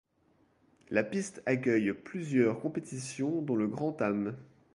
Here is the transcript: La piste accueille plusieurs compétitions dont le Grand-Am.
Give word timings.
La 0.89 1.03
piste 1.03 1.43
accueille 1.45 1.93
plusieurs 1.93 2.59
compétitions 2.59 3.43
dont 3.43 3.55
le 3.55 3.67
Grand-Am. 3.67 4.35